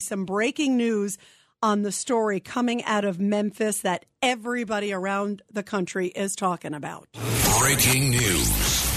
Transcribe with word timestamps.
Some 0.00 0.26
breaking 0.26 0.76
news 0.76 1.16
on 1.62 1.80
the 1.80 1.90
story 1.90 2.38
coming 2.38 2.84
out 2.84 3.06
of 3.06 3.18
Memphis 3.18 3.80
that 3.80 4.04
everybody 4.20 4.92
around 4.92 5.40
the 5.50 5.62
country 5.62 6.08
is 6.08 6.36
talking 6.36 6.74
about. 6.74 7.08
Breaking 7.60 8.10
news. 8.10 8.92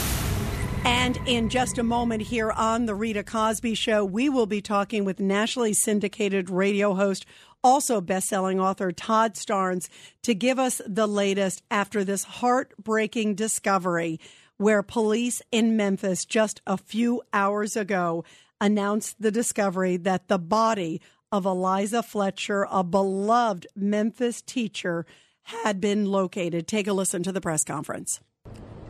And 0.83 1.17
in 1.25 1.47
just 1.47 1.77
a 1.77 1.83
moment 1.83 2.23
here 2.23 2.51
on 2.51 2.85
The 2.85 2.95
Rita 2.95 3.23
Cosby 3.23 3.75
Show, 3.75 4.03
we 4.03 4.27
will 4.27 4.45
be 4.45 4.61
talking 4.61 5.05
with 5.05 5.21
nationally 5.21 5.71
syndicated 5.71 6.49
radio 6.49 6.93
host, 6.93 7.25
also 7.63 8.01
best-selling 8.01 8.59
author 8.59 8.91
Todd 8.91 9.35
Starnes 9.35 9.87
to 10.23 10.35
give 10.35 10.59
us 10.59 10.81
the 10.85 11.07
latest 11.07 11.63
after 11.71 12.03
this 12.03 12.25
heartbreaking 12.25 13.35
discovery 13.35 14.19
where 14.57 14.83
police 14.83 15.41
in 15.49 15.77
Memphis 15.77 16.25
just 16.25 16.61
a 16.67 16.75
few 16.77 17.21
hours 17.31 17.77
ago 17.77 18.25
announced 18.61 19.21
the 19.21 19.31
discovery 19.31 19.97
that 19.97 20.27
the 20.27 20.39
body 20.39 21.01
of 21.31 21.45
Eliza 21.45 22.03
Fletcher, 22.03 22.67
a 22.69 22.83
beloved 22.83 23.67
Memphis 23.75 24.41
teacher, 24.41 25.05
had 25.43 25.79
been 25.79 26.05
located. 26.05 26.67
Take 26.67 26.87
a 26.87 26.93
listen 26.93 27.23
to 27.23 27.31
the 27.31 27.41
press 27.41 27.63
conference. 27.63 28.19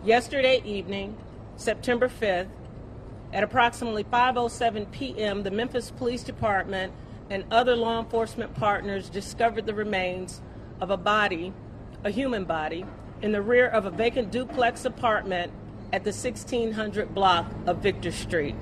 Yesterday 0.03 0.61
evening, 0.65 1.17
September 1.57 2.07
5th, 2.07 2.49
at 3.33 3.43
approximately 3.43 4.03
5:07 4.03 4.91
p.m., 4.91 5.43
the 5.43 5.51
Memphis 5.51 5.91
Police 5.91 6.23
Department 6.23 6.93
and 7.29 7.43
other 7.51 7.75
law 7.75 7.99
enforcement 7.99 8.55
partners 8.55 9.09
discovered 9.09 9.65
the 9.65 9.73
remains 9.73 10.41
of 10.81 10.89
a 10.89 10.97
body, 10.97 11.53
a 12.03 12.09
human 12.09 12.45
body, 12.45 12.85
in 13.21 13.31
the 13.31 13.41
rear 13.41 13.67
of 13.67 13.85
a 13.85 13.91
vacant 13.91 14.31
duplex 14.31 14.85
apartment 14.85 15.51
at 15.93 16.03
the 16.03 16.11
1600 16.11 17.13
block 17.13 17.45
of 17.67 17.77
Victor 17.77 18.11
Street. 18.11 18.55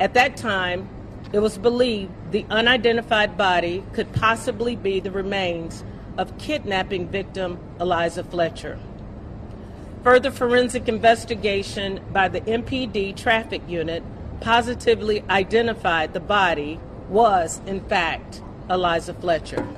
At 0.00 0.14
that 0.14 0.38
time, 0.38 0.88
it 1.30 1.40
was 1.40 1.58
believed 1.58 2.10
the 2.32 2.46
unidentified 2.48 3.36
body 3.36 3.84
could 3.92 4.10
possibly 4.14 4.74
be 4.74 4.98
the 4.98 5.10
remains 5.10 5.84
of 6.16 6.38
kidnapping 6.38 7.06
victim 7.08 7.58
Eliza 7.78 8.24
Fletcher. 8.24 8.78
Further 10.02 10.30
forensic 10.30 10.88
investigation 10.88 12.00
by 12.14 12.28
the 12.28 12.40
MPD 12.40 13.14
traffic 13.14 13.60
unit 13.68 14.02
positively 14.40 15.22
identified 15.28 16.14
the 16.14 16.20
body 16.20 16.80
was, 17.10 17.60
in 17.66 17.80
fact, 17.82 18.40
Eliza 18.70 19.12
Fletcher. 19.12 19.68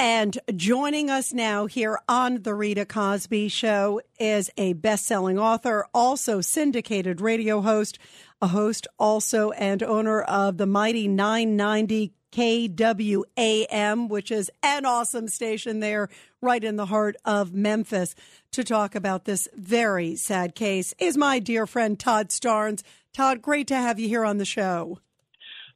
And 0.00 0.38
joining 0.54 1.10
us 1.10 1.34
now 1.34 1.66
here 1.66 1.98
on 2.08 2.42
The 2.42 2.54
Rita 2.54 2.86
Cosby 2.86 3.48
Show 3.48 4.00
is 4.20 4.48
a 4.56 4.74
best 4.74 5.06
selling 5.06 5.40
author, 5.40 5.86
also 5.92 6.40
syndicated 6.40 7.20
radio 7.20 7.60
host, 7.60 7.98
a 8.40 8.48
host 8.48 8.86
also 8.98 9.50
and 9.52 9.82
owner 9.82 10.22
of 10.22 10.56
the 10.58 10.66
mighty 10.66 11.08
990 11.08 12.12
KWAM, 12.32 14.08
which 14.08 14.30
is 14.30 14.50
an 14.62 14.84
awesome 14.84 15.28
station 15.28 15.80
there 15.80 16.08
right 16.40 16.62
in 16.62 16.76
the 16.76 16.86
heart 16.86 17.16
of 17.24 17.52
Memphis, 17.52 18.14
to 18.52 18.62
talk 18.62 18.94
about 18.94 19.24
this 19.24 19.48
very 19.54 20.14
sad 20.14 20.54
case, 20.54 20.94
is 20.98 21.16
my 21.16 21.38
dear 21.38 21.66
friend 21.66 21.98
Todd 21.98 22.28
Starnes. 22.28 22.82
Todd, 23.12 23.42
great 23.42 23.66
to 23.68 23.76
have 23.76 23.98
you 23.98 24.08
here 24.08 24.24
on 24.24 24.38
the 24.38 24.44
show. 24.44 24.98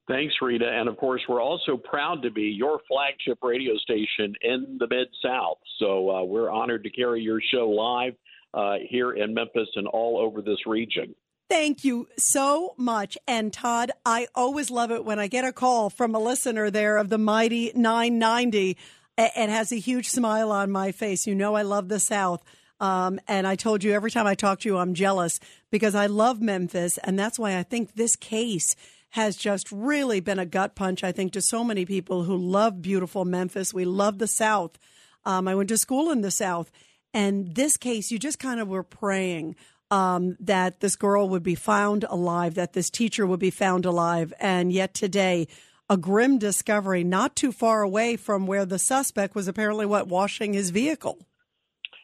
Thanks, 0.09 0.35
Rita. 0.43 0.69
And 0.69 0.89
of 0.89 0.97
course, 0.97 1.23
we're 1.29 1.43
also 1.43 1.77
proud 1.77 2.23
to 2.23 2.31
be 2.31 2.43
your 2.43 2.81
flagship 2.89 3.39
radio 3.43 3.77
station 3.77 4.35
in 4.43 4.77
the 4.79 4.87
Mid 4.89 5.09
South. 5.25 5.59
So 5.79 6.11
uh, 6.11 6.23
we're 6.25 6.51
honored 6.51 6.83
to 6.85 6.91
carry 6.91 7.23
your 7.23 7.41
show 7.53 7.69
live 7.71 8.15
uh, 8.53 8.75
here 8.89 9.13
in 9.13 9.33
Memphis 9.33 9.69
and 9.77 9.87
all 9.87 10.19
over 10.19 10.43
this 10.43 10.67
region. 10.67 11.15
Thank 11.53 11.85
you 11.85 12.09
so 12.17 12.73
much. 12.79 13.19
And 13.29 13.53
Todd, 13.53 13.93
I 14.07 14.27
always 14.35 14.71
love 14.71 14.91
it 14.91 15.05
when 15.05 15.19
I 15.19 15.27
get 15.27 15.45
a 15.45 15.53
call 15.53 15.91
from 15.91 16.15
a 16.15 16.19
listener 16.19 16.71
there 16.71 16.97
of 16.97 17.11
the 17.11 17.19
mighty 17.19 17.71
990 17.75 18.79
and 19.19 19.51
has 19.51 19.71
a 19.71 19.77
huge 19.77 20.09
smile 20.09 20.51
on 20.51 20.71
my 20.71 20.93
face. 20.93 21.27
You 21.27 21.35
know, 21.35 21.55
I 21.55 21.61
love 21.61 21.91
the 21.91 22.01
South. 22.01 22.43
Um, 22.81 23.21
and 23.29 23.47
I 23.47 23.57
told 23.57 23.85
you 23.85 23.93
every 23.93 24.11
time 24.11 24.27
I 24.27 24.35
talk 24.35 24.61
to 24.61 24.69
you, 24.71 24.79
I'm 24.79 24.95
jealous 24.95 25.41
because 25.71 25.95
I 25.95 26.07
love 26.07 26.41
Memphis. 26.41 26.97
And 26.97 27.19
that's 27.19 27.39
why 27.39 27.59
I 27.59 27.65
think 27.65 27.97
this 27.97 28.17
case 28.17 28.75
has 29.11 29.37
just 29.37 29.71
really 29.71 30.21
been 30.21 30.39
a 30.39 30.47
gut 30.47 30.75
punch, 30.75 31.05
I 31.05 31.13
think, 31.13 31.35
to 31.35 31.43
so 31.43 31.63
many 31.63 31.85
people 31.85 32.25
who 32.25 32.35
love 32.35 32.81
beautiful 32.81 33.27
Memphis. 33.27 33.75
We 33.75 33.85
love 33.85 34.17
the 34.19 34.27
South. 34.27 34.79
Um, 35.27 35.47
I 35.47 35.55
went 35.55 35.69
to 35.69 35.77
school 35.77 36.11
in 36.11 36.23
the 36.23 36.31
South. 36.31 36.73
And 37.13 37.55
this 37.55 37.77
case, 37.77 38.11
you 38.11 38.19
just 38.19 38.39
kind 38.39 38.59
of 38.59 38.69
were 38.69 38.83
praying 38.83 39.55
um, 39.93 40.39
that 40.41 40.81
this 40.81 40.97
girl 40.97 41.29
would 41.29 41.43
be 41.43 41.55
found 41.55 42.05
alive, 42.09 42.55
that 42.55 42.73
this 42.73 42.89
teacher 42.89 43.27
would 43.27 43.39
be 43.39 43.51
found 43.51 43.85
alive. 43.85 44.33
And 44.41 44.73
yet 44.73 44.95
today, 44.95 45.49
a 45.91 45.99
grim 45.99 46.39
discovery 46.39 47.05
not 47.05 47.37
too 47.37 47.53
far 47.53 47.83
away 47.83 48.17
from 48.17 48.47
where 48.47 48.65
the 48.65 48.79
suspect 48.79 49.35
was 49.35 49.49
apparently, 49.49 49.85
what, 49.85 50.09
washing 50.09 50.55
his 50.55 50.71
vehicle. 50.71 51.19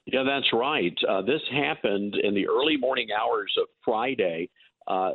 Yeah, 0.05 0.23
that's 0.23 0.53
right. 0.53 0.95
Uh, 1.09 1.23
this 1.23 1.41
happened 1.51 2.15
in 2.23 2.35
the 2.35 2.47
early 2.47 2.77
morning 2.77 3.09
hours 3.19 3.55
of 3.59 3.69
Friday. 3.83 4.51
Uh, 4.87 5.13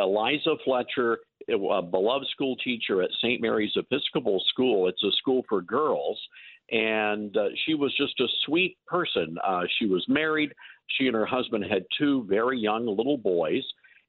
Eliza 0.00 0.56
Fletcher, 0.64 1.18
a 1.48 1.82
beloved 1.82 2.26
school 2.28 2.56
teacher 2.56 3.02
at 3.02 3.10
St. 3.22 3.40
Mary's 3.40 3.72
Episcopal 3.76 4.42
School, 4.48 4.88
it's 4.88 5.02
a 5.04 5.12
school 5.12 5.44
for 5.48 5.62
girls, 5.62 6.20
and 6.70 7.36
uh, 7.36 7.48
she 7.64 7.74
was 7.74 7.94
just 7.96 8.18
a 8.20 8.26
sweet 8.44 8.76
person. 8.86 9.36
Uh, 9.46 9.62
she 9.78 9.86
was 9.86 10.04
married. 10.08 10.52
She 10.98 11.06
and 11.06 11.14
her 11.14 11.26
husband 11.26 11.64
had 11.64 11.84
two 11.98 12.24
very 12.28 12.58
young 12.58 12.86
little 12.86 13.18
boys, 13.18 13.62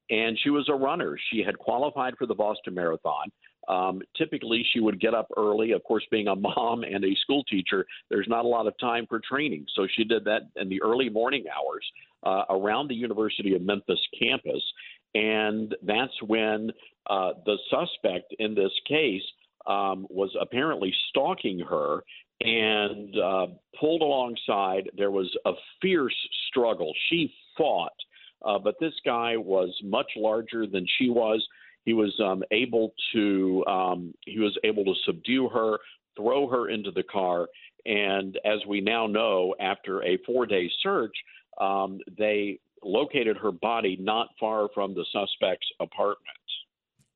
and 0.10 0.38
she 0.44 0.50
was 0.50 0.68
a 0.70 0.74
runner. 0.74 1.18
She 1.32 1.44
had 1.44 1.58
qualified 1.58 2.16
for 2.18 2.26
the 2.26 2.36
Boston 2.36 2.74
Marathon. 2.74 3.32
Um, 3.68 4.02
typically, 4.16 4.66
she 4.72 4.80
would 4.80 5.00
get 5.00 5.14
up 5.14 5.28
early. 5.36 5.72
Of 5.72 5.84
course, 5.84 6.06
being 6.10 6.28
a 6.28 6.36
mom 6.36 6.84
and 6.84 7.04
a 7.04 7.16
school 7.22 7.44
teacher, 7.44 7.86
there's 8.10 8.28
not 8.30 8.46
a 8.46 8.48
lot 8.48 8.68
of 8.68 8.74
time 8.80 9.06
for 9.08 9.20
training. 9.20 9.66
So 9.76 9.88
she 9.96 10.04
did 10.04 10.24
that 10.26 10.44
in 10.56 10.70
the 10.70 10.82
early 10.82 11.10
morning 11.10 11.46
hours 11.54 11.86
uh, 12.24 12.46
around 12.50 12.88
the 12.88 12.96
University 12.96 13.56
of 13.56 13.62
Memphis 13.62 14.00
campus. 14.18 14.64
And 15.16 15.76
that's 15.84 16.22
when 16.26 16.72
uh, 17.10 17.34
the 17.46 17.58
suspect 17.70 18.36
in 18.40 18.56
this 18.56 18.72
case 18.88 19.24
um, 19.66 20.08
was 20.10 20.36
apparently 20.40 20.94
stalking 21.10 21.60
her 21.60 22.04
and 22.42 23.18
uh, 23.18 23.48
pulled 23.80 24.02
alongside. 24.02 24.90
There 24.98 25.12
was 25.12 25.36
a 25.46 25.54
fierce 25.82 26.16
struggle. 26.50 26.94
She 27.10 27.34
fought, 27.58 27.92
uh, 28.46 28.60
but 28.60 28.76
this 28.80 28.94
guy 29.06 29.38
was 29.38 29.74
much 29.84 30.12
larger 30.16 30.68
than 30.68 30.86
she 30.98 31.10
was. 31.10 31.46
He 31.86 31.94
was 31.94 32.14
um, 32.24 32.44
able 32.52 32.94
to 33.14 33.66
um, 33.66 34.14
he 34.26 34.40
was 34.40 34.58
able 34.64 34.84
to 34.86 34.94
subdue 35.06 35.48
her, 35.50 35.78
throw 36.18 36.48
her 36.50 36.70
into 36.70 36.92
the 36.92 37.04
car, 37.04 37.48
and 37.86 38.38
as 38.44 38.60
we 38.68 38.82
now 38.82 39.08
know, 39.08 39.56
after 39.60 40.04
a 40.04 40.18
four 40.26 40.46
day 40.46 40.70
search, 40.84 41.16
um, 41.60 42.00
they 42.18 42.60
located 42.88 43.38
her 43.38 43.52
body 43.52 43.98
not 44.00 44.30
far 44.40 44.70
from 44.74 44.94
the 44.94 45.06
suspect's 45.12 45.68
apartment. 45.80 46.38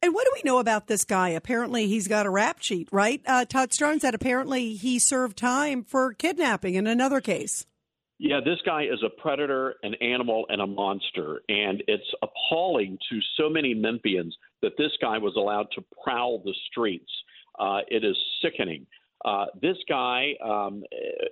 And 0.04 0.16
what 0.16 0.26
do 0.26 0.32
we 0.34 0.42
know 0.44 0.58
about 0.58 0.88
this 0.88 1.06
guy? 1.06 1.30
Apparently, 1.30 1.88
he's 1.88 2.08
got 2.08 2.26
a 2.26 2.30
rap 2.32 2.58
sheet, 2.60 2.90
right? 2.92 3.22
Uh, 3.28 3.46
Todd 3.46 3.70
Starnes 3.70 4.02
said 4.02 4.16
apparently 4.16 4.74
he 4.74 4.98
served 4.98 5.38
time 5.38 5.84
for 5.84 6.14
kidnapping 6.14 6.74
in 6.74 6.88
another 6.88 7.22
case. 7.22 7.68
Yeah, 8.18 8.40
this 8.44 8.58
guy 8.66 8.84
is 8.84 9.04
a 9.06 9.22
predator, 9.22 9.76
an 9.84 9.94
animal, 9.96 10.46
and 10.50 10.62
a 10.62 10.68
monster. 10.68 11.42
And 11.50 11.84
it's 11.88 12.12
appalling 12.24 12.98
to 13.12 13.20
so 13.38 13.50
many 13.50 13.76
Memphians 13.76 14.32
that 14.64 14.74
this 14.78 14.92
guy 15.02 15.20
was 15.20 15.34
allowed 15.36 15.68
to 15.76 15.84
prowl 16.04 16.42
the 16.44 16.54
streets. 16.70 17.12
Uh, 17.60 17.80
it 17.88 18.04
is 18.04 18.16
sickening. 18.44 18.88
Uh, 19.24 19.46
this 19.62 19.78
guy 19.88 20.34
um, 20.44 20.84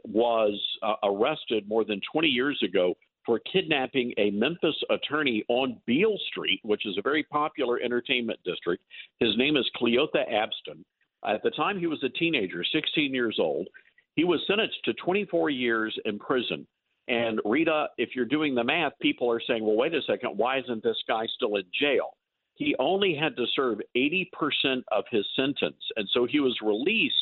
was 0.03 0.59
uh, 0.83 0.93
arrested 1.03 1.67
more 1.67 1.83
than 1.83 2.01
20 2.11 2.27
years 2.27 2.59
ago 2.63 2.93
for 3.29 3.39
kidnapping 3.53 4.11
a 4.17 4.31
Memphis 4.31 4.73
attorney 4.89 5.43
on 5.49 5.79
Beale 5.85 6.17
Street, 6.31 6.59
which 6.63 6.87
is 6.87 6.97
a 6.97 7.03
very 7.03 7.21
popular 7.21 7.79
entertainment 7.79 8.39
district. 8.43 8.83
His 9.19 9.37
name 9.37 9.55
is 9.55 9.69
Cleotha 9.79 10.27
Abston. 10.27 10.83
At 11.23 11.43
the 11.43 11.51
time 11.51 11.77
he 11.77 11.85
was 11.85 12.03
a 12.03 12.09
teenager, 12.09 12.63
16 12.63 13.13
years 13.13 13.37
old, 13.39 13.67
he 14.15 14.23
was 14.23 14.39
sentenced 14.47 14.83
to 14.85 14.93
24 14.95 15.51
years 15.51 15.95
in 16.05 16.17
prison. 16.17 16.65
And 17.07 17.39
Rita, 17.45 17.89
if 17.99 18.15
you're 18.15 18.25
doing 18.25 18.55
the 18.55 18.63
math, 18.63 18.93
people 18.99 19.31
are 19.31 19.41
saying, 19.45 19.63
well, 19.63 19.75
wait 19.75 19.93
a 19.93 20.01
second, 20.07 20.35
why 20.35 20.57
isn't 20.57 20.81
this 20.81 20.97
guy 21.07 21.27
still 21.35 21.57
in 21.57 21.65
jail? 21.79 22.15
he 22.59 22.75
only 22.77 23.15
had 23.15 23.37
to 23.37 23.45
serve 23.55 23.79
80% 23.95 24.83
of 24.91 25.05
his 25.09 25.25
sentence. 25.35 25.81
And 25.95 26.07
so 26.13 26.27
he 26.29 26.41
was 26.41 26.57
released 26.61 27.15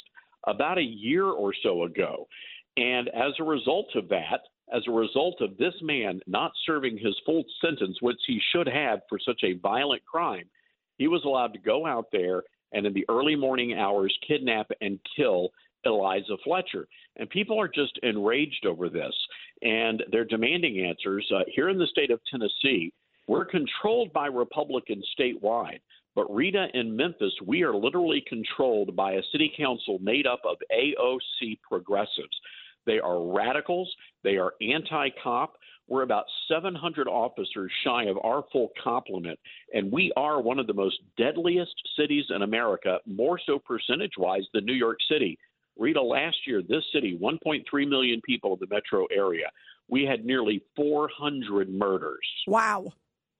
about 0.48 0.80
a 0.80 0.83
year 0.83 1.25
or 1.25 1.54
so 1.62 1.83
ago. 1.83 2.27
And 2.75 3.07
as 3.09 3.33
a 3.39 3.44
result 3.44 3.88
of 3.95 4.09
that, 4.09 4.42
as 4.73 4.83
a 4.87 4.91
result 4.91 5.41
of 5.41 5.57
this 5.57 5.73
man 5.81 6.19
not 6.27 6.51
serving 6.65 6.97
his 6.97 7.15
full 7.25 7.43
sentence, 7.61 7.97
which 8.01 8.19
he 8.25 8.41
should 8.51 8.67
have 8.67 8.99
for 9.07 9.19
such 9.19 9.41
a 9.43 9.57
violent 9.59 10.03
crime, 10.05 10.49
he 10.97 11.07
was 11.07 11.23
allowed 11.25 11.53
to 11.53 11.59
go 11.59 11.85
out 11.85 12.07
there 12.11 12.43
and 12.73 12.85
in 12.85 12.93
the 12.93 13.05
early 13.09 13.35
morning 13.35 13.75
hours 13.75 14.17
kidnap 14.27 14.67
and 14.81 14.99
kill 15.15 15.49
Eliza 15.85 16.35
Fletcher. 16.43 16.87
And 17.15 17.29
people 17.29 17.59
are 17.59 17.67
just 17.67 17.97
enraged 18.03 18.65
over 18.65 18.89
this, 18.89 19.13
and 19.61 20.03
they're 20.11 20.25
demanding 20.25 20.85
answers. 20.85 21.25
Uh, 21.33 21.43
here 21.47 21.69
in 21.69 21.77
the 21.77 21.87
state 21.87 22.11
of 22.11 22.19
Tennessee, 22.29 22.91
we're 23.27 23.45
controlled 23.45 24.11
by 24.13 24.27
Republicans 24.27 25.07
statewide. 25.17 25.79
But 26.15 26.33
Rita, 26.33 26.67
in 26.73 26.95
Memphis, 26.95 27.33
we 27.45 27.61
are 27.61 27.75
literally 27.75 28.23
controlled 28.27 28.95
by 28.95 29.13
a 29.13 29.23
city 29.31 29.53
council 29.55 29.99
made 30.01 30.25
up 30.25 30.41
of 30.45 30.57
AOC 30.71 31.59
progressives. 31.61 32.41
They 32.87 32.99
are 32.99 33.21
radicals. 33.31 33.93
They 34.23 34.37
are 34.37 34.53
anti 34.59 35.09
cop. 35.23 35.57
We're 35.87 36.01
about 36.01 36.25
700 36.49 37.07
officers 37.07 37.71
shy 37.85 38.05
of 38.05 38.17
our 38.23 38.43
full 38.51 38.69
complement, 38.83 39.39
and 39.73 39.91
we 39.91 40.11
are 40.17 40.41
one 40.41 40.59
of 40.59 40.67
the 40.67 40.73
most 40.73 40.97
deadliest 41.17 41.75
cities 41.97 42.25
in 42.29 42.41
America, 42.41 42.97
more 43.05 43.39
so 43.45 43.59
percentage 43.59 44.13
wise 44.17 44.43
than 44.53 44.65
New 44.65 44.73
York 44.73 44.97
City. 45.09 45.37
Rita, 45.77 46.01
last 46.01 46.37
year, 46.45 46.61
this 46.61 46.83
city, 46.91 47.17
1.3 47.21 47.63
million 47.87 48.19
people 48.25 48.53
in 48.53 48.59
the 48.59 48.73
metro 48.73 49.05
area, 49.15 49.49
we 49.87 50.03
had 50.03 50.25
nearly 50.25 50.63
400 50.75 51.69
murders. 51.69 52.27
Wow. 52.47 52.93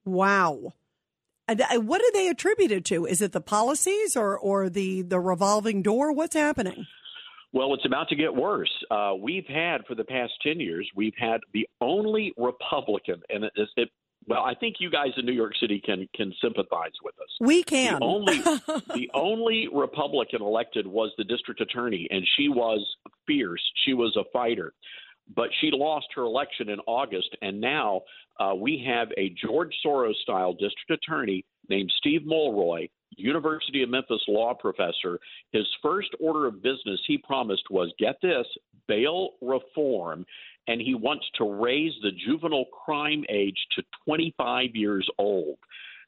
Wow. 0.04 0.72
Uh, 1.48 1.80
what 1.80 2.00
are 2.00 2.12
they 2.12 2.28
attributed 2.28 2.84
to? 2.86 3.06
Is 3.06 3.20
it 3.20 3.32
the 3.32 3.40
policies 3.40 4.16
or, 4.16 4.38
or 4.38 4.68
the, 4.70 5.02
the 5.02 5.20
revolving 5.20 5.82
door? 5.82 6.12
What's 6.12 6.36
happening? 6.36 6.86
Well, 7.52 7.72
it's 7.74 7.86
about 7.86 8.08
to 8.10 8.16
get 8.16 8.34
worse. 8.34 8.72
Uh, 8.90 9.14
we've 9.18 9.46
had 9.46 9.86
for 9.86 9.94
the 9.94 10.04
past 10.04 10.32
ten 10.42 10.60
years, 10.60 10.88
we've 10.94 11.14
had 11.18 11.40
the 11.54 11.66
only 11.80 12.32
Republican, 12.36 13.22
and 13.30 13.44
it, 13.44 13.52
it, 13.76 13.88
well, 14.26 14.42
I 14.42 14.54
think 14.54 14.76
you 14.80 14.90
guys 14.90 15.12
in 15.16 15.24
New 15.24 15.32
York 15.32 15.54
City 15.58 15.80
can 15.82 16.06
can 16.14 16.32
sympathize 16.42 16.92
with 17.02 17.14
us. 17.18 17.28
We 17.40 17.62
can. 17.62 17.98
The 17.98 18.04
only 18.04 18.38
the 18.94 19.10
only 19.14 19.68
Republican 19.72 20.42
elected 20.42 20.86
was 20.86 21.10
the 21.16 21.24
district 21.24 21.62
attorney, 21.62 22.06
and 22.10 22.26
she 22.36 22.48
was 22.48 22.84
fierce. 23.26 23.62
She 23.86 23.94
was 23.94 24.14
a 24.16 24.24
fighter, 24.30 24.74
but 25.34 25.48
she 25.60 25.70
lost 25.72 26.08
her 26.16 26.22
election 26.22 26.68
in 26.68 26.80
August, 26.80 27.34
and 27.40 27.60
now 27.60 28.02
uh, 28.38 28.54
we 28.54 28.84
have 28.86 29.08
a 29.16 29.34
George 29.42 29.74
Soros 29.84 30.16
style 30.16 30.52
district 30.52 30.90
attorney 30.90 31.46
named 31.70 31.90
Steve 31.96 32.22
Mulroy 32.26 32.88
University 33.16 33.82
of 33.82 33.90
Memphis 33.90 34.22
law 34.28 34.54
professor. 34.54 35.18
His 35.52 35.66
first 35.82 36.10
order 36.20 36.46
of 36.46 36.62
business 36.62 37.00
he 37.06 37.18
promised 37.18 37.70
was 37.70 37.92
get 37.98 38.16
this 38.22 38.46
bail 38.86 39.30
reform, 39.40 40.24
and 40.66 40.80
he 40.80 40.94
wants 40.94 41.26
to 41.36 41.44
raise 41.44 41.92
the 42.02 42.10
juvenile 42.26 42.66
crime 42.66 43.24
age 43.28 43.58
to 43.76 43.82
25 44.04 44.74
years 44.74 45.08
old. 45.18 45.58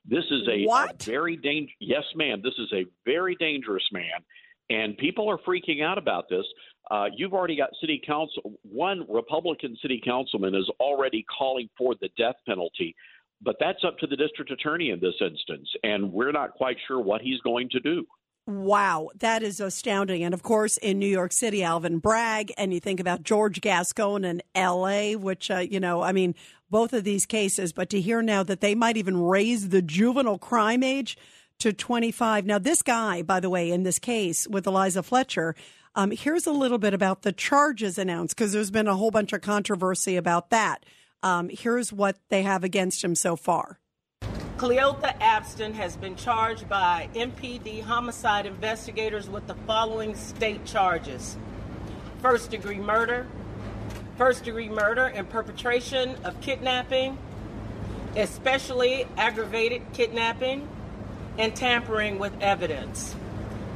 This 0.08 0.24
is 0.30 0.48
a, 0.48 0.64
a 0.90 1.04
very 1.04 1.36
dangerous. 1.36 1.76
Yes, 1.80 2.04
ma'am. 2.14 2.40
This 2.42 2.54
is 2.58 2.72
a 2.72 2.86
very 3.04 3.36
dangerous 3.36 3.84
man, 3.92 4.24
and 4.70 4.96
people 4.96 5.28
are 5.28 5.38
freaking 5.38 5.82
out 5.82 5.98
about 5.98 6.28
this. 6.28 6.44
Uh, 6.90 7.06
you've 7.14 7.34
already 7.34 7.56
got 7.56 7.70
city 7.80 8.00
council. 8.04 8.54
One 8.62 9.04
Republican 9.08 9.76
city 9.80 10.00
councilman 10.04 10.54
is 10.54 10.68
already 10.80 11.24
calling 11.38 11.68
for 11.76 11.94
the 12.00 12.08
death 12.16 12.36
penalty. 12.46 12.96
But 13.42 13.56
that's 13.58 13.84
up 13.84 13.98
to 13.98 14.06
the 14.06 14.16
district 14.16 14.50
attorney 14.50 14.90
in 14.90 15.00
this 15.00 15.14
instance, 15.20 15.68
and 15.82 16.12
we're 16.12 16.32
not 16.32 16.54
quite 16.54 16.76
sure 16.86 17.00
what 17.00 17.22
he's 17.22 17.40
going 17.40 17.70
to 17.70 17.80
do. 17.80 18.06
Wow, 18.46 19.10
that 19.16 19.42
is 19.42 19.60
astounding. 19.60 20.24
And 20.24 20.34
of 20.34 20.42
course, 20.42 20.76
in 20.76 20.98
New 20.98 21.06
York 21.06 21.32
City, 21.32 21.62
Alvin 21.62 21.98
Bragg, 21.98 22.52
and 22.58 22.74
you 22.74 22.80
think 22.80 22.98
about 22.98 23.22
George 23.22 23.60
Gascon 23.60 24.24
in 24.24 24.42
LA, 24.56 25.12
which, 25.12 25.50
uh, 25.50 25.58
you 25.58 25.78
know, 25.78 26.02
I 26.02 26.12
mean, 26.12 26.34
both 26.68 26.92
of 26.92 27.04
these 27.04 27.26
cases, 27.26 27.72
but 27.72 27.90
to 27.90 28.00
hear 28.00 28.22
now 28.22 28.42
that 28.42 28.60
they 28.60 28.74
might 28.74 28.96
even 28.96 29.20
raise 29.20 29.68
the 29.68 29.82
juvenile 29.82 30.38
crime 30.38 30.82
age 30.82 31.16
to 31.60 31.72
25. 31.72 32.46
Now, 32.46 32.58
this 32.58 32.82
guy, 32.82 33.22
by 33.22 33.40
the 33.40 33.50
way, 33.50 33.70
in 33.70 33.82
this 33.82 33.98
case 33.98 34.48
with 34.48 34.66
Eliza 34.66 35.02
Fletcher, 35.02 35.54
um, 35.94 36.10
here's 36.10 36.46
a 36.46 36.52
little 36.52 36.78
bit 36.78 36.94
about 36.94 37.22
the 37.22 37.32
charges 37.32 37.98
announced 37.98 38.36
because 38.36 38.52
there's 38.52 38.70
been 38.70 38.88
a 38.88 38.96
whole 38.96 39.10
bunch 39.10 39.32
of 39.32 39.42
controversy 39.42 40.16
about 40.16 40.50
that. 40.50 40.84
Um, 41.22 41.50
here's 41.50 41.92
what 41.92 42.16
they 42.28 42.42
have 42.42 42.64
against 42.64 43.04
him 43.04 43.14
so 43.14 43.36
far. 43.36 43.78
Cleotha 44.56 45.18
Abston 45.20 45.72
has 45.74 45.96
been 45.96 46.16
charged 46.16 46.68
by 46.68 47.08
MPD 47.14 47.82
homicide 47.82 48.44
investigators 48.44 49.28
with 49.28 49.46
the 49.46 49.54
following 49.66 50.14
state 50.14 50.64
charges 50.66 51.38
first 52.20 52.50
degree 52.50 52.78
murder, 52.78 53.26
first 54.18 54.44
degree 54.44 54.68
murder 54.68 55.06
and 55.06 55.28
perpetration 55.30 56.14
of 56.24 56.38
kidnapping, 56.42 57.16
especially 58.16 59.06
aggravated 59.16 59.80
kidnapping, 59.94 60.68
and 61.38 61.56
tampering 61.56 62.18
with 62.18 62.32
evidence. 62.42 63.16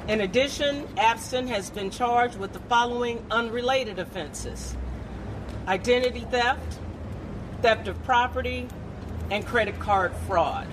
In 0.06 0.20
addition, 0.20 0.86
Abston 0.98 1.48
has 1.48 1.70
been 1.70 1.90
charged 1.90 2.38
with 2.38 2.52
the 2.52 2.58
following 2.58 3.24
unrelated 3.30 3.98
offenses 3.98 4.76
identity 5.66 6.26
theft, 6.30 6.78
theft 7.64 7.88
of 7.88 8.00
property, 8.04 8.68
and 9.30 9.46
credit 9.46 9.80
card 9.80 10.12
fraud. 10.26 10.68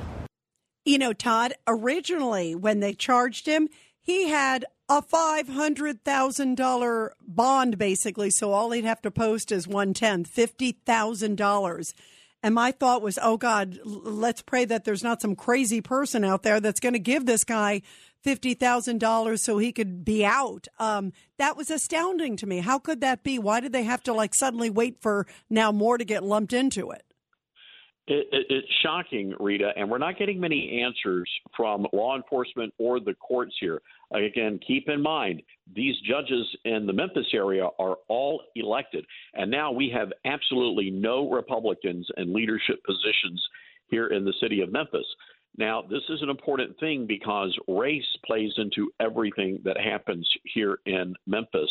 You 0.84 0.98
know, 0.98 1.14
Todd, 1.14 1.54
originally 1.66 2.54
when 2.54 2.82
they 2.82 2.92
charged 2.92 3.46
him, 3.46 3.70
he 4.02 4.28
had 4.28 4.66
a 4.90 5.02
$500,000 5.02 7.10
bond 7.26 7.78
basically. 7.78 8.30
So 8.30 8.52
all 8.52 8.72
he'd 8.72 8.84
have 8.84 9.02
to 9.04 9.12
post 9.12 9.54
is 9.54 9.70
one 9.70 9.94
tenth, 9.94 10.36
$50,000. 10.36 11.94
And 12.44 12.54
my 12.54 12.74
thought 12.74 13.02
was, 13.02 13.18
oh 13.22 13.38
God, 13.38 13.80
let's 13.86 14.42
pray 14.42 14.66
that 14.66 14.84
there's 14.84 15.04
not 15.04 15.22
some 15.22 15.38
crazy 15.38 15.80
person 15.80 16.26
out 16.26 16.44
there 16.44 16.60
that's 16.60 16.82
going 16.82 16.92
to 16.92 17.00
give 17.00 17.26
this 17.26 17.46
guy 17.46 17.84
$50,000 18.26 19.40
so 19.40 19.58
he 19.58 19.72
could 19.72 20.06
be 20.06 20.26
out. 20.26 20.68
Um, 20.80 21.14
that 21.38 21.58
was 21.58 21.70
astounding 21.70 22.36
to 22.38 22.48
me. 22.48 22.60
How 22.60 22.80
could 22.80 23.02
that 23.02 23.24
be? 23.24 23.40
Why 23.40 23.60
did 23.60 23.74
they 23.74 23.84
have 23.84 24.04
to 24.04 24.14
like 24.14 24.36
suddenly 24.36 24.70
wait 24.70 25.02
for 25.02 25.28
now 25.50 25.72
more 25.72 25.98
to 25.98 26.06
get 26.06 26.24
lumped 26.24 26.54
into 26.54 26.92
it? 26.92 27.04
It, 28.08 28.28
it, 28.32 28.46
it's 28.50 28.68
shocking, 28.84 29.34
Rita, 29.40 29.72
and 29.78 29.90
we're 29.90 30.00
not 30.00 30.18
getting 30.18 30.40
many 30.40 30.84
answers 30.84 31.30
from 31.56 31.86
law 31.94 32.16
enforcement 32.16 32.74
or 32.78 33.00
the 33.00 33.14
courts 33.14 33.56
here. 33.60 33.82
Again, 34.12 34.60
keep 34.66 34.90
in 34.90 35.02
mind, 35.02 35.44
these 35.74 35.96
judges 36.02 36.46
in 36.66 36.88
the 36.88 36.94
Memphis 36.94 37.28
area 37.34 37.70
are 37.80 37.98
all 38.08 38.42
elected, 38.56 39.06
and 39.36 39.50
now 39.50 39.72
we 39.72 39.90
have 39.96 40.12
absolutely 40.26 40.90
no 40.90 41.30
Republicans 41.30 42.08
in 42.18 42.34
leadership 42.34 42.84
positions 42.84 43.42
here 43.88 44.08
in 44.08 44.26
the 44.26 44.34
city 44.42 44.62
of 44.62 44.72
Memphis. 44.72 45.06
Now, 45.58 45.82
this 45.82 46.04
is 46.10 46.22
an 46.22 46.30
important 46.30 46.80
thing 46.80 47.06
because 47.08 47.58
race 47.68 48.06
plays 48.26 48.54
into 48.58 48.92
everything 49.00 49.60
that 49.66 49.78
happens 49.80 50.28
here 50.54 50.80
in 50.86 51.14
Memphis, 51.28 51.70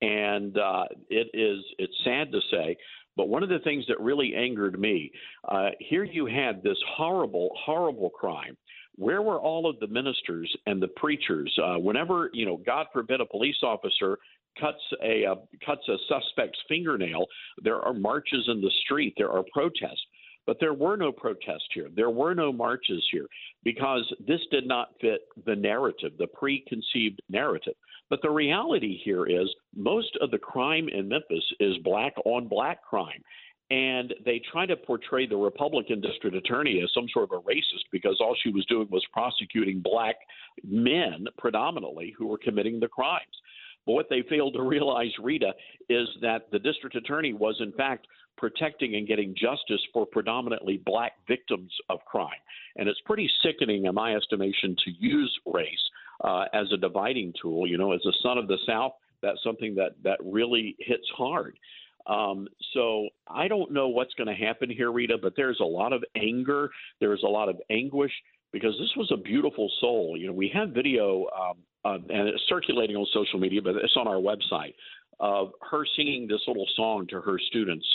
and 0.00 0.56
uh, 0.56 0.84
it 1.10 1.28
is 1.34 1.62
it's 1.78 1.92
sad 2.04 2.32
to 2.32 2.40
say, 2.50 2.76
but 3.16 3.28
one 3.28 3.42
of 3.42 3.48
the 3.48 3.58
things 3.58 3.84
that 3.88 4.00
really 4.00 4.34
angered 4.34 4.78
me 4.78 5.10
uh, 5.48 5.70
here, 5.80 6.04
you 6.04 6.26
had 6.26 6.62
this 6.62 6.78
horrible, 6.96 7.50
horrible 7.64 8.10
crime. 8.10 8.56
Where 8.94 9.22
were 9.22 9.40
all 9.40 9.68
of 9.68 9.78
the 9.80 9.88
ministers 9.88 10.52
and 10.66 10.80
the 10.80 10.88
preachers? 10.88 11.52
Uh, 11.62 11.78
whenever 11.78 12.30
you 12.32 12.46
know, 12.46 12.56
God 12.64 12.86
forbid, 12.92 13.20
a 13.20 13.26
police 13.26 13.58
officer 13.62 14.18
cuts 14.60 14.82
a 15.02 15.26
uh, 15.26 15.34
cuts 15.64 15.82
a 15.88 15.96
suspect's 16.08 16.58
fingernail, 16.68 17.26
there 17.62 17.80
are 17.80 17.92
marches 17.92 18.44
in 18.48 18.60
the 18.60 18.70
street, 18.84 19.14
there 19.16 19.30
are 19.30 19.44
protests. 19.52 20.04
But 20.48 20.56
there 20.60 20.72
were 20.72 20.96
no 20.96 21.12
protests 21.12 21.68
here. 21.74 21.90
There 21.94 22.08
were 22.08 22.34
no 22.34 22.54
marches 22.54 23.06
here 23.12 23.26
because 23.64 24.10
this 24.26 24.40
did 24.50 24.66
not 24.66 24.94
fit 24.98 25.20
the 25.44 25.54
narrative, 25.54 26.12
the 26.18 26.26
preconceived 26.26 27.20
narrative. 27.28 27.74
But 28.08 28.20
the 28.22 28.30
reality 28.30 28.98
here 29.04 29.26
is 29.26 29.46
most 29.76 30.16
of 30.22 30.30
the 30.30 30.38
crime 30.38 30.88
in 30.88 31.06
Memphis 31.06 31.44
is 31.60 31.76
black 31.84 32.14
on 32.24 32.48
black 32.48 32.82
crime. 32.82 33.22
And 33.70 34.14
they 34.24 34.40
try 34.50 34.64
to 34.64 34.74
portray 34.74 35.26
the 35.26 35.36
Republican 35.36 36.00
district 36.00 36.34
attorney 36.34 36.80
as 36.82 36.88
some 36.94 37.08
sort 37.12 37.30
of 37.30 37.38
a 37.38 37.42
racist 37.42 37.84
because 37.92 38.16
all 38.18 38.34
she 38.42 38.48
was 38.48 38.64
doing 38.70 38.88
was 38.90 39.04
prosecuting 39.12 39.80
black 39.80 40.16
men 40.64 41.26
predominantly 41.36 42.14
who 42.16 42.26
were 42.26 42.38
committing 42.38 42.80
the 42.80 42.88
crimes. 42.88 43.36
But 43.84 43.92
what 43.92 44.06
they 44.08 44.22
failed 44.22 44.54
to 44.54 44.62
realize, 44.62 45.12
Rita, 45.22 45.52
is 45.90 46.08
that 46.22 46.50
the 46.50 46.58
district 46.58 46.96
attorney 46.96 47.34
was, 47.34 47.56
in 47.60 47.72
fact, 47.72 48.06
protecting 48.38 48.94
and 48.94 49.06
getting 49.06 49.34
justice 49.34 49.82
for 49.92 50.06
predominantly 50.06 50.80
black 50.86 51.12
victims 51.26 51.70
of 51.90 51.98
crime. 52.06 52.40
And 52.76 52.88
it's 52.88 53.00
pretty 53.04 53.28
sickening, 53.42 53.84
in 53.84 53.94
my 53.94 54.14
estimation, 54.14 54.74
to 54.84 54.90
use 54.98 55.38
race 55.44 55.84
uh, 56.24 56.44
as 56.54 56.66
a 56.72 56.78
dividing 56.78 57.34
tool. 57.42 57.66
You 57.66 57.76
know, 57.76 57.92
as 57.92 58.00
a 58.06 58.12
son 58.22 58.38
of 58.38 58.48
the 58.48 58.58
South, 58.66 58.92
that's 59.20 59.42
something 59.44 59.74
that, 59.74 59.96
that 60.04 60.18
really 60.24 60.76
hits 60.78 61.06
hard. 61.16 61.58
Um, 62.06 62.48
so 62.72 63.08
I 63.26 63.48
don't 63.48 63.70
know 63.72 63.88
what's 63.88 64.14
going 64.14 64.28
to 64.28 64.46
happen 64.46 64.70
here, 64.70 64.90
Rita, 64.90 65.18
but 65.20 65.34
there's 65.36 65.60
a 65.60 65.64
lot 65.64 65.92
of 65.92 66.02
anger. 66.16 66.70
There's 67.00 67.22
a 67.24 67.28
lot 67.28 67.50
of 67.50 67.56
anguish. 67.68 68.12
because 68.52 68.74
this 68.78 68.90
was 68.96 69.10
a 69.12 69.16
beautiful 69.16 69.70
soul. 69.80 70.16
You 70.16 70.28
know, 70.28 70.32
we 70.32 70.50
have 70.54 70.70
video 70.70 71.26
um, 71.38 71.56
and 71.84 72.28
it's 72.28 72.42
circulating 72.48 72.96
on 72.96 73.06
social 73.12 73.38
media, 73.38 73.60
but 73.62 73.76
it's 73.76 73.96
on 73.96 74.08
our 74.08 74.16
website 74.16 74.74
of 75.20 75.52
her 75.70 75.84
singing 75.96 76.26
this 76.28 76.40
little 76.46 76.66
song 76.76 77.06
to 77.08 77.20
her 77.20 77.38
students 77.38 77.86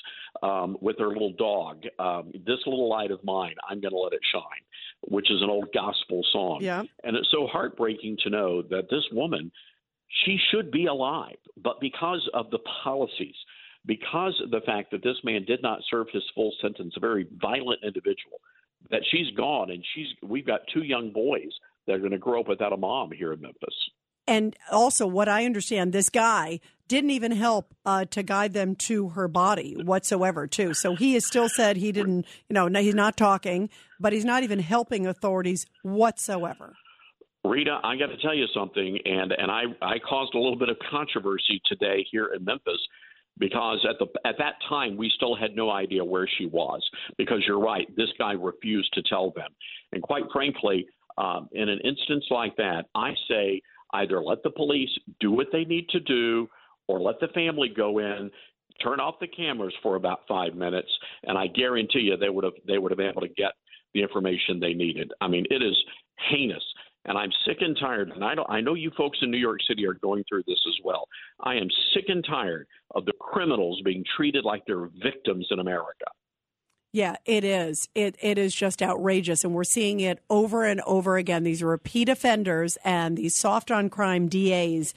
um, 0.41 0.77
with 0.81 0.97
her 0.99 1.07
little 1.07 1.33
dog. 1.33 1.83
Um, 1.99 2.31
this 2.33 2.59
little 2.65 2.89
light 2.89 3.11
of 3.11 3.23
mine, 3.23 3.55
I'm 3.69 3.79
going 3.79 3.93
to 3.93 3.99
let 3.99 4.13
it 4.13 4.21
shine, 4.31 4.63
which 5.01 5.31
is 5.31 5.41
an 5.41 5.49
old 5.49 5.69
gospel 5.73 6.23
song. 6.31 6.59
Yeah. 6.61 6.83
And 7.03 7.15
it's 7.15 7.31
so 7.31 7.47
heartbreaking 7.47 8.17
to 8.23 8.29
know 8.29 8.61
that 8.63 8.89
this 8.89 9.03
woman, 9.11 9.51
she 10.25 10.37
should 10.51 10.71
be 10.71 10.85
alive, 10.85 11.37
but 11.57 11.79
because 11.79 12.29
of 12.33 12.49
the 12.51 12.59
policies, 12.83 13.35
because 13.85 14.39
of 14.43 14.51
the 14.51 14.61
fact 14.65 14.91
that 14.91 15.03
this 15.03 15.17
man 15.23 15.43
did 15.45 15.61
not 15.61 15.79
serve 15.89 16.07
his 16.11 16.23
full 16.35 16.53
sentence, 16.61 16.93
a 16.95 16.99
very 16.99 17.27
violent 17.41 17.79
individual, 17.83 18.39
that 18.91 19.01
she's 19.09 19.29
gone, 19.35 19.71
and 19.71 19.83
she's 19.95 20.07
we've 20.21 20.45
got 20.45 20.61
two 20.73 20.83
young 20.83 21.11
boys 21.11 21.51
that 21.87 21.93
are 21.93 21.99
going 21.99 22.11
to 22.11 22.17
grow 22.17 22.41
up 22.41 22.47
without 22.47 22.73
a 22.73 22.77
mom 22.77 23.11
here 23.11 23.33
in 23.33 23.41
Memphis. 23.41 23.75
And 24.25 24.55
also, 24.71 25.05
what 25.05 25.27
I 25.27 25.45
understand, 25.45 25.91
this 25.91 26.09
guy 26.09 26.61
didn't 26.93 27.09
even 27.09 27.31
help 27.31 27.73
uh, 27.85 28.05
to 28.05 28.21
guide 28.21 28.53
them 28.53 28.75
to 28.75 29.09
her 29.09 29.27
body 29.27 29.75
whatsoever, 29.83 30.45
too. 30.45 30.75
So 30.75 30.95
he 30.95 31.15
has 31.15 31.25
still 31.25 31.49
said 31.49 31.75
he 31.75 31.91
didn't, 31.91 32.27
you 32.47 32.53
know, 32.53 32.67
he's 32.67 32.93
not 32.93 33.17
talking, 33.17 33.69
but 33.99 34.13
he's 34.13 34.25
not 34.25 34.43
even 34.43 34.59
helping 34.59 35.07
authorities 35.07 35.65
whatsoever. 35.81 36.75
Rita, 37.43 37.79
I 37.83 37.97
got 37.97 38.07
to 38.07 38.17
tell 38.17 38.35
you 38.35 38.45
something, 38.53 38.99
and 39.05 39.31
and 39.33 39.51
I 39.51 39.63
I 39.81 39.97
caused 40.07 40.35
a 40.35 40.37
little 40.37 40.55
bit 40.55 40.69
of 40.69 40.77
controversy 40.89 41.61
today 41.65 42.05
here 42.09 42.27
in 42.27 42.45
Memphis 42.45 42.79
because 43.39 43.85
at 43.89 43.97
the 43.99 44.05
at 44.27 44.35
that 44.37 44.53
time 44.69 44.95
we 44.95 45.11
still 45.15 45.35
had 45.35 45.55
no 45.55 45.71
idea 45.71 46.05
where 46.05 46.27
she 46.37 46.45
was 46.45 46.87
because 47.17 47.39
you're 47.47 47.59
right 47.59 47.87
this 47.97 48.09
guy 48.19 48.33
refused 48.33 48.93
to 48.93 49.01
tell 49.09 49.31
them 49.31 49.49
and 49.91 50.03
quite 50.03 50.23
frankly 50.31 50.85
um, 51.17 51.49
in 51.53 51.67
an 51.67 51.79
instance 51.83 52.23
like 52.29 52.55
that 52.57 52.85
i 52.93 53.11
say 53.27 53.59
either 53.93 54.21
let 54.21 54.43
the 54.43 54.51
police 54.51 54.89
do 55.19 55.31
what 55.31 55.47
they 55.51 55.65
need 55.65 55.89
to 55.89 55.99
do 55.99 56.47
or 56.87 56.99
let 56.99 57.19
the 57.19 57.27
family 57.29 57.69
go 57.75 57.99
in 57.99 58.29
turn 58.81 58.99
off 58.99 59.15
the 59.19 59.27
cameras 59.27 59.73
for 59.81 59.95
about 59.95 60.21
five 60.27 60.55
minutes 60.55 60.89
and 61.23 61.37
i 61.37 61.47
guarantee 61.47 61.99
you 61.99 62.17
they 62.17 62.29
would 62.29 62.43
have 62.43 62.53
they 62.67 62.77
would 62.77 62.91
have 62.91 62.97
been 62.97 63.09
able 63.09 63.21
to 63.21 63.27
get 63.29 63.51
the 63.93 64.01
information 64.01 64.59
they 64.59 64.73
needed 64.73 65.11
i 65.21 65.27
mean 65.27 65.45
it 65.49 65.61
is 65.61 65.77
heinous 66.29 66.63
and 67.05 67.17
I'm 67.17 67.31
sick 67.45 67.57
and 67.61 67.77
tired. 67.79 68.09
And 68.09 68.23
I, 68.23 68.35
don't, 68.35 68.49
I 68.49 68.61
know 68.61 68.75
you 68.75 68.91
folks 68.95 69.19
in 69.21 69.31
New 69.31 69.37
York 69.37 69.59
City 69.67 69.85
are 69.85 69.93
going 69.93 70.23
through 70.27 70.43
this 70.47 70.59
as 70.67 70.75
well. 70.83 71.07
I 71.41 71.55
am 71.55 71.67
sick 71.93 72.05
and 72.07 72.23
tired 72.23 72.67
of 72.95 73.05
the 73.05 73.13
criminals 73.19 73.81
being 73.83 74.03
treated 74.15 74.45
like 74.45 74.63
they're 74.65 74.89
victims 75.01 75.47
in 75.51 75.59
America. 75.59 76.05
Yeah, 76.93 77.15
it 77.25 77.43
is. 77.43 77.89
It 77.95 78.17
it 78.21 78.37
is 78.37 78.53
just 78.53 78.83
outrageous, 78.83 79.43
and 79.43 79.55
we're 79.55 79.63
seeing 79.63 79.99
it 79.99 80.19
over 80.29 80.63
and 80.63 80.79
over 80.81 81.17
again. 81.17 81.43
These 81.43 81.63
repeat 81.63 82.07
offenders 82.07 82.77
and 82.83 83.17
these 83.17 83.35
soft 83.35 83.71
on 83.71 83.89
crime 83.89 84.27
DAs, 84.27 84.93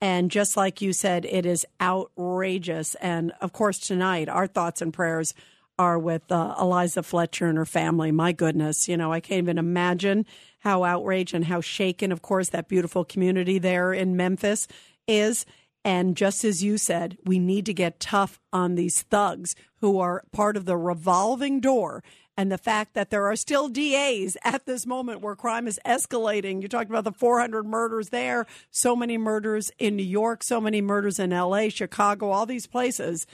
and 0.00 0.30
just 0.30 0.56
like 0.56 0.82
you 0.82 0.92
said, 0.92 1.24
it 1.24 1.46
is 1.46 1.66
outrageous. 1.80 2.94
And 2.96 3.32
of 3.40 3.52
course, 3.52 3.78
tonight 3.78 4.28
our 4.28 4.46
thoughts 4.46 4.82
and 4.82 4.92
prayers 4.92 5.34
are 5.78 5.98
with 5.98 6.30
uh, 6.30 6.54
Eliza 6.58 7.02
Fletcher 7.02 7.46
and 7.46 7.58
her 7.58 7.66
family. 7.66 8.10
My 8.10 8.32
goodness, 8.32 8.88
you 8.88 8.96
know, 8.96 9.12
I 9.12 9.20
can't 9.20 9.42
even 9.42 9.58
imagine 9.58 10.26
how 10.60 10.84
outraged 10.84 11.34
and 11.34 11.44
how 11.44 11.60
shaken, 11.60 12.12
of 12.12 12.22
course, 12.22 12.48
that 12.50 12.68
beautiful 12.68 13.04
community 13.04 13.58
there 13.58 13.92
in 13.92 14.16
Memphis 14.16 14.66
is. 15.06 15.44
And 15.84 16.16
just 16.16 16.44
as 16.44 16.64
you 16.64 16.78
said, 16.78 17.16
we 17.24 17.38
need 17.38 17.66
to 17.66 17.74
get 17.74 18.00
tough 18.00 18.40
on 18.52 18.74
these 18.74 19.02
thugs 19.02 19.54
who 19.80 20.00
are 20.00 20.24
part 20.32 20.56
of 20.56 20.64
the 20.64 20.76
revolving 20.76 21.60
door. 21.60 22.02
And 22.36 22.52
the 22.52 22.58
fact 22.58 22.92
that 22.94 23.10
there 23.10 23.26
are 23.26 23.36
still 23.36 23.68
DAs 23.68 24.36
at 24.44 24.66
this 24.66 24.86
moment 24.86 25.22
where 25.22 25.34
crime 25.34 25.66
is 25.66 25.80
escalating. 25.86 26.60
You 26.60 26.68
talked 26.68 26.90
about 26.90 27.04
the 27.04 27.12
400 27.12 27.64
murders 27.64 28.10
there, 28.10 28.46
so 28.70 28.94
many 28.94 29.16
murders 29.16 29.70
in 29.78 29.96
New 29.96 30.02
York, 30.02 30.42
so 30.42 30.60
many 30.60 30.82
murders 30.82 31.18
in 31.18 31.30
LA, 31.30 31.70
Chicago, 31.70 32.30
all 32.30 32.44
these 32.44 32.66
places. 32.66 33.26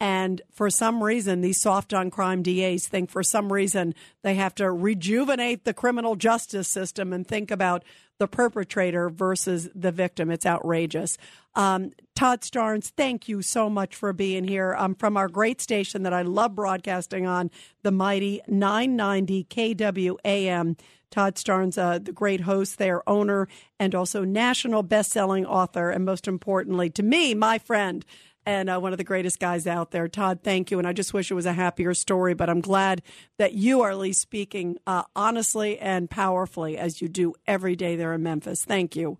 And 0.00 0.42
for 0.52 0.70
some 0.70 1.02
reason, 1.02 1.40
these 1.40 1.60
soft 1.60 1.92
on 1.92 2.10
crime 2.10 2.42
DAs 2.42 2.86
think 2.86 3.10
for 3.10 3.22
some 3.22 3.52
reason 3.52 3.94
they 4.22 4.34
have 4.36 4.54
to 4.56 4.70
rejuvenate 4.70 5.64
the 5.64 5.74
criminal 5.74 6.14
justice 6.14 6.68
system 6.68 7.12
and 7.12 7.26
think 7.26 7.50
about 7.50 7.82
the 8.18 8.28
perpetrator 8.28 9.08
versus 9.08 9.68
the 9.74 9.92
victim. 9.92 10.30
It's 10.30 10.46
outrageous. 10.46 11.18
Um, 11.54 11.92
Todd 12.14 12.42
Starnes, 12.42 12.92
thank 12.96 13.28
you 13.28 13.42
so 13.42 13.70
much 13.70 13.94
for 13.94 14.12
being 14.12 14.46
here 14.46 14.74
um, 14.76 14.94
from 14.94 15.16
our 15.16 15.28
great 15.28 15.60
station 15.60 16.02
that 16.02 16.12
I 16.12 16.22
love 16.22 16.54
broadcasting 16.54 17.26
on, 17.26 17.50
the 17.82 17.90
mighty 17.90 18.40
990 18.46 19.44
KWAM. 19.44 20.76
Todd 21.10 21.36
Starnes, 21.36 21.78
uh, 21.78 21.98
the 21.98 22.12
great 22.12 22.42
host 22.42 22.78
there, 22.78 23.08
owner, 23.08 23.48
and 23.80 23.94
also 23.94 24.24
national 24.24 24.82
best-selling 24.82 25.46
author, 25.46 25.90
and 25.90 26.04
most 26.04 26.28
importantly, 26.28 26.90
to 26.90 27.02
me, 27.02 27.34
my 27.34 27.58
friend 27.58 28.04
and 28.48 28.70
uh, 28.70 28.78
one 28.78 28.92
of 28.92 28.98
the 28.98 29.04
greatest 29.04 29.38
guys 29.38 29.66
out 29.66 29.90
there. 29.90 30.08
Todd, 30.08 30.40
thank 30.42 30.70
you. 30.70 30.78
And 30.78 30.88
I 30.88 30.94
just 30.94 31.12
wish 31.12 31.30
it 31.30 31.34
was 31.34 31.44
a 31.44 31.52
happier 31.52 31.92
story, 31.92 32.32
but 32.32 32.48
I'm 32.48 32.62
glad 32.62 33.02
that 33.36 33.52
you 33.52 33.82
are 33.82 33.90
at 33.90 33.98
least 33.98 34.22
speaking 34.22 34.78
uh, 34.86 35.02
honestly 35.14 35.78
and 35.78 36.08
powerfully 36.08 36.78
as 36.78 37.02
you 37.02 37.08
do 37.08 37.34
every 37.46 37.76
day 37.76 37.94
there 37.94 38.14
in 38.14 38.22
Memphis. 38.22 38.64
Thank 38.64 38.96
you. 38.96 39.18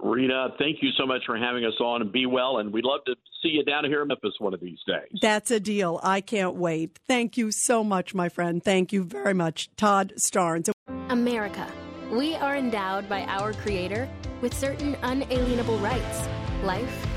Rita, 0.00 0.54
thank 0.58 0.78
you 0.82 0.90
so 0.96 1.04
much 1.04 1.22
for 1.26 1.36
having 1.36 1.64
us 1.64 1.74
on 1.80 2.00
and 2.00 2.12
be 2.12 2.26
well. 2.26 2.58
And 2.58 2.72
we'd 2.72 2.84
love 2.84 3.00
to 3.06 3.16
see 3.42 3.48
you 3.48 3.64
down 3.64 3.84
here 3.84 4.02
in 4.02 4.08
Memphis 4.08 4.34
one 4.38 4.54
of 4.54 4.60
these 4.60 4.78
days. 4.86 5.18
That's 5.20 5.50
a 5.50 5.58
deal. 5.58 5.98
I 6.02 6.20
can't 6.20 6.54
wait. 6.54 6.96
Thank 7.08 7.36
you 7.36 7.50
so 7.50 7.82
much, 7.82 8.14
my 8.14 8.28
friend. 8.28 8.62
Thank 8.62 8.92
you 8.92 9.02
very 9.02 9.34
much. 9.34 9.68
Todd 9.76 10.12
Starnes. 10.16 10.70
America. 11.08 11.66
We 12.12 12.34
are 12.36 12.56
endowed 12.56 13.08
by 13.08 13.22
our 13.24 13.52
Creator 13.52 14.08
with 14.40 14.54
certain 14.54 14.96
unalienable 15.02 15.78
rights 15.78 16.28
life, 16.62 17.06